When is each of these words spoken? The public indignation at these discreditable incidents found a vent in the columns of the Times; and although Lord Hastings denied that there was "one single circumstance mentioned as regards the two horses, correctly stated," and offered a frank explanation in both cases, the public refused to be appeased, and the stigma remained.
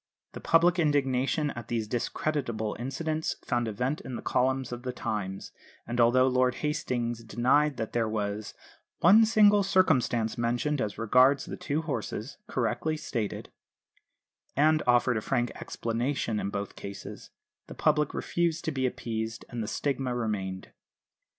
The 0.31 0.39
public 0.41 0.79
indignation 0.79 1.51
at 1.51 1.67
these 1.67 1.87
discreditable 1.87 2.75
incidents 2.79 3.35
found 3.45 3.67
a 3.67 3.71
vent 3.71 4.01
in 4.01 4.15
the 4.15 4.23
columns 4.23 4.71
of 4.71 4.81
the 4.81 4.91
Times; 4.91 5.51
and 5.85 6.01
although 6.01 6.25
Lord 6.25 6.55
Hastings 6.65 7.23
denied 7.23 7.77
that 7.77 7.93
there 7.93 8.09
was 8.09 8.55
"one 9.01 9.25
single 9.27 9.61
circumstance 9.61 10.39
mentioned 10.39 10.81
as 10.81 10.97
regards 10.97 11.45
the 11.45 11.55
two 11.55 11.83
horses, 11.83 12.39
correctly 12.47 12.97
stated," 12.97 13.51
and 14.55 14.81
offered 14.87 15.17
a 15.17 15.21
frank 15.21 15.51
explanation 15.61 16.39
in 16.39 16.49
both 16.49 16.75
cases, 16.75 17.29
the 17.67 17.75
public 17.75 18.11
refused 18.11 18.65
to 18.65 18.71
be 18.71 18.87
appeased, 18.87 19.45
and 19.49 19.61
the 19.61 19.67
stigma 19.67 20.15
remained. 20.15 20.71